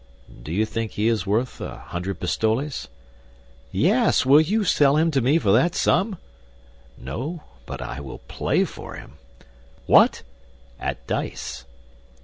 [0.41, 2.87] 'Do you think he is worth a hundred pistoles?'
[3.71, 4.25] 'Yes!
[4.25, 6.17] Will you sell him to me for that sum?'
[6.97, 9.19] 'No; but I will play for him.'
[9.85, 10.23] 'What?'
[10.79, 11.65] 'At dice.